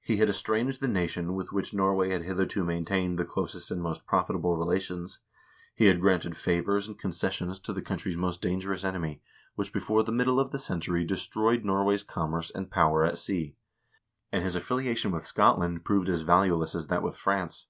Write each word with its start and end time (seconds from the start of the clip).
He 0.00 0.16
had 0.16 0.28
estranged 0.28 0.80
the 0.80 0.88
nation 0.88 1.34
with 1.36 1.52
which 1.52 1.72
Norway 1.72 2.10
had 2.10 2.22
hitherto 2.24 2.64
maintained 2.64 3.16
the 3.16 3.24
closest 3.24 3.70
and 3.70 3.80
most 3.80 4.04
profitable 4.08 4.56
relations; 4.56 5.20
he 5.72 5.84
had 5.84 6.00
granted 6.00 6.36
favors 6.36 6.88
and 6.88 6.98
concessions 6.98 7.60
to 7.60 7.72
the 7.72 7.80
country's 7.80 8.16
most 8.16 8.42
dangerous 8.42 8.82
enemy, 8.82 9.22
which 9.54 9.72
before 9.72 10.02
the 10.02 10.10
middle 10.10 10.40
of 10.40 10.50
the 10.50 10.58
century 10.58 11.04
destroyed 11.04 11.64
Norway's 11.64 12.02
commerce 12.02 12.50
and 12.50 12.72
power 12.72 13.04
at 13.04 13.18
sea; 13.18 13.54
and 14.32 14.42
his 14.42 14.56
affiliation 14.56 15.12
with 15.12 15.24
Scotland 15.24 15.84
proved 15.84 16.08
as 16.08 16.22
valueless 16.22 16.74
as 16.74 16.88
that 16.88 17.04
with 17.04 17.16
France. 17.16 17.68